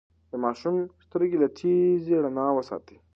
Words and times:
د 0.31 0.33
ماشوم 0.43 0.75
سترګې 1.05 1.37
له 1.41 1.47
تیزې 1.57 2.15
رڼا 2.23 2.47
وساتئ. 2.53 2.97